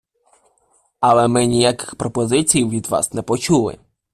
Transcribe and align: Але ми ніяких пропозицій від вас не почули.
Але 0.99 1.27
ми 1.27 1.45
ніяких 1.45 1.95
пропозицій 1.95 2.65
від 2.65 2.87
вас 2.87 3.13
не 3.13 3.21
почули. 3.21 3.79